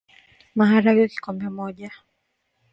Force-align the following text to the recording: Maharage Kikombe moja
Maharage 0.57 1.07
Kikombe 1.13 1.49
moja 1.59 1.89